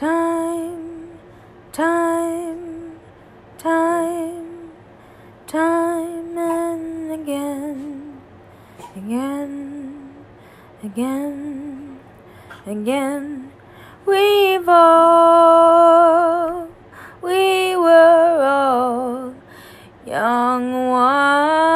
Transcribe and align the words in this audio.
time, 0.00 1.10
time, 1.72 2.96
time, 3.58 4.70
time 5.46 6.38
and 6.38 7.12
again, 7.12 8.18
again, 8.96 10.14
again, 10.82 12.00
again. 12.64 13.52
We've 14.06 14.66
all, 14.70 15.90
we 17.20 17.76
were 17.76 18.42
all 18.42 19.34
young 20.06 20.88
once, 20.88 21.69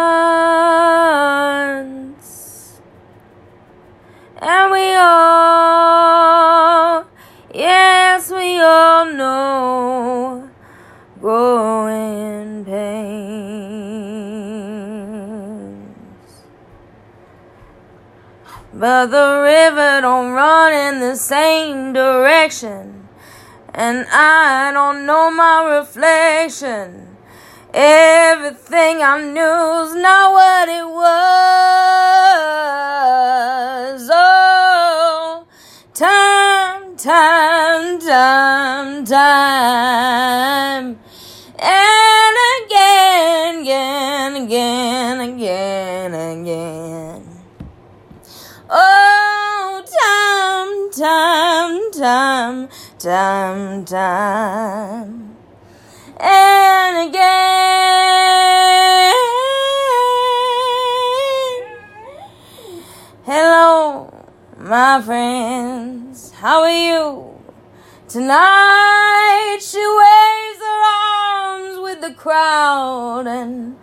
But 18.77 19.07
the 19.07 19.41
river 19.41 20.01
don't 20.01 20.33
run 20.33 20.73
in 20.73 20.99
the 20.99 21.15
same 21.15 21.93
direction, 21.93 23.09
and 23.73 24.05
I 24.11 24.73
don't 24.73 25.07
know 25.07 25.31
my 25.31 25.77
reflection. 25.77 27.17
Everything 27.73 29.01
I 29.01 29.21
knew's 29.23 29.95
not 29.95 30.33
what 30.33 30.69
it 30.69 30.89
was. 30.89 31.64
Time, 51.75 51.93
time, 51.93 52.69
time, 52.99 53.85
time. 53.85 55.37
And 56.19 57.09
again. 57.09 57.55
Hello, 63.25 64.13
my 64.59 65.01
friends. 65.03 66.33
How 66.33 66.63
are 66.63 66.71
you? 66.71 67.35
Tonight 68.09 69.59
she 69.61 69.79
waves 69.79 70.61
her 70.61 70.83
arms 71.03 71.79
with 71.81 72.01
the 72.01 72.15
crowd 72.15 73.27
and 73.27 73.77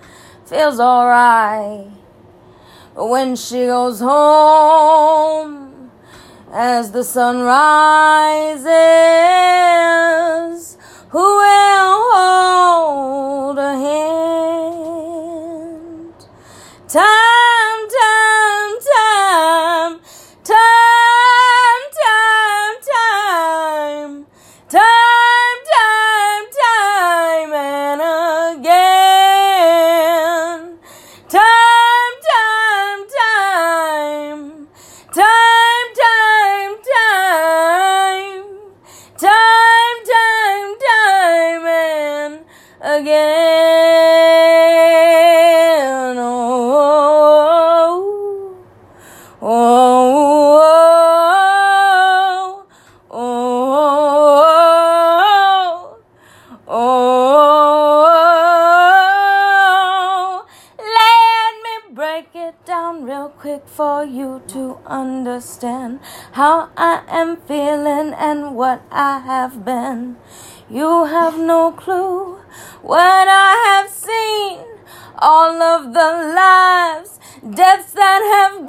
feels 0.46 0.80
alright. 0.80 1.88
But 2.96 3.08
when 3.08 3.36
she 3.36 3.66
goes 3.66 4.00
home, 4.00 5.71
as 6.54 6.92
the 6.92 7.04
sun 7.04 7.42
rises, 7.42 8.66
again. 42.82 43.22
Oh, 46.18 46.66
oh, 49.42 49.42
oh, 49.42 49.56
oh, 53.12 53.14
oh. 53.14 53.28
oh, 56.68 56.74
oh, 56.74 56.96
Let 60.80 61.54
me 61.64 61.76
break 61.96 62.30
it 62.34 62.66
down 62.66 63.04
real 63.04 63.30
quick 63.30 63.68
for 63.68 64.04
you 64.04 64.42
to 64.50 64.80
understand 64.88 66.00
how 66.34 66.70
I 66.76 67.04
am 67.08 67.38
feeling 67.38 68.14
and 68.14 68.56
what 68.56 68.82
I 68.92 69.20
have 69.20 69.64
been. 69.64 70.18
You 70.70 71.06
have 71.06 71.38
no 71.38 71.72
clue 71.72 72.41
what 72.82 73.28
I 73.28 73.52
have 73.70 73.90
seen. 73.90 74.66
All 75.20 75.62
of 75.62 75.94
the 75.94 76.10
lives, 76.36 77.20
deaths 77.56 77.94
that 77.94 78.22
have 78.34 78.61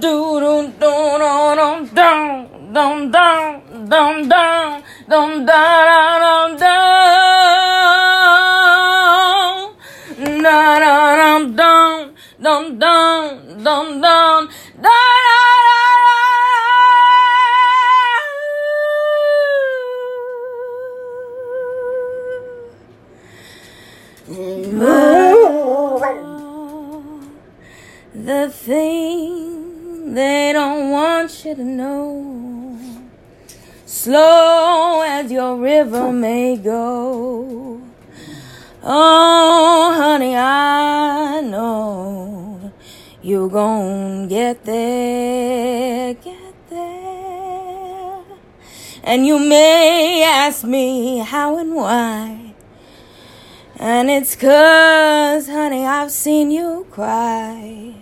Do 0.00 0.40
do 0.40 0.72
do 0.80 0.92
do 1.20 1.28
do 1.58 1.68
dum 1.94 2.24
dum 2.72 3.10
dum 3.12 3.34
dum 3.90 4.22
dum 4.30 4.30
da 4.30 4.44
dum 5.10 5.30
dum 5.40 6.56
da 10.42 10.62
da 10.80 10.94
dum 11.20 11.56
dum 11.56 12.14
dum 12.40 12.78
dum 12.80 13.32
dum 13.64 13.86
dum 14.00 14.48
da 14.80 14.96
da 15.22 15.40
the 28.12 28.48
thing 28.50 29.59
they 30.16 30.52
don't 30.52 30.90
want 30.90 31.44
you 31.44 31.54
to 31.54 31.64
know. 31.64 32.78
Slow 33.86 35.02
as 35.06 35.30
your 35.30 35.56
river 35.56 36.12
may 36.12 36.56
go. 36.56 37.80
Oh, 38.82 39.94
honey, 39.96 40.36
I 40.36 41.40
know 41.42 42.72
you 43.22 43.50
gon' 43.50 44.26
get 44.28 44.64
there, 44.64 46.14
get 46.14 46.54
there. 46.70 48.22
And 49.04 49.26
you 49.26 49.38
may 49.38 50.24
ask 50.24 50.64
me 50.64 51.18
how 51.18 51.58
and 51.58 51.74
why. 51.74 52.54
And 53.76 54.10
it's 54.10 54.34
cause, 54.34 55.48
honey, 55.48 55.86
I've 55.86 56.10
seen 56.10 56.50
you 56.50 56.86
cry. 56.90 57.99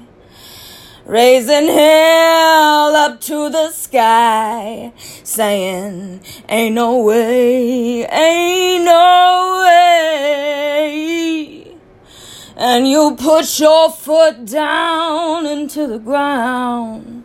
Raising 1.09 1.67
hell 1.69 2.95
up 2.95 3.21
to 3.23 3.49
the 3.49 3.71
sky, 3.71 4.93
saying, 5.25 6.21
Ain't 6.51 6.75
no 6.75 7.03
way, 7.03 8.05
ain't 8.05 8.85
no 8.85 9.63
way. 9.65 10.99
And 12.59 12.87
you 12.87 13.17
put 13.17 13.59
your 13.59 13.91
foot 13.91 14.45
down 14.45 15.47
into 15.47 15.87
the 15.87 15.99
ground, 15.99 17.25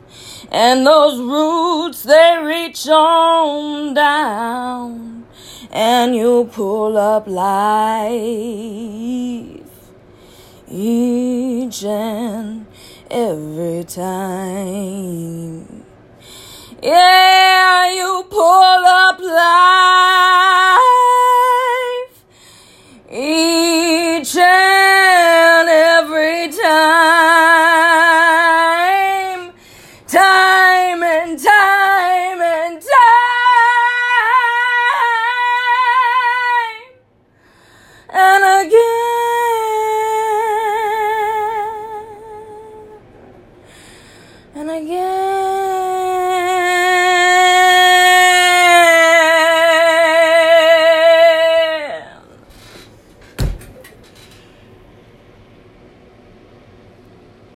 and 0.49 0.87
those 0.87 1.19
roots 1.19 2.03
they 2.03 2.39
reach 2.41 2.87
on 2.87 3.93
down 3.93 5.25
and 5.73 6.15
you 6.15 6.47
pull 6.53 6.97
up 6.97 7.27
life 7.27 8.13
each 10.69 11.83
and 11.83 12.65
every 13.13 13.83
time. 13.83 15.85
Yeah. 16.81 17.12